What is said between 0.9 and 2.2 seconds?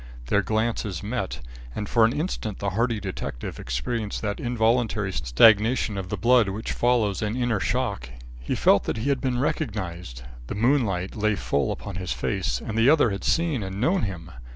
met, and for an